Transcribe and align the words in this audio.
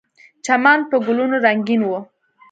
چمن 0.45 0.79
په 0.89 0.95
ګلونو 1.05 1.35
رنګین 1.45 1.81
و. 1.85 1.89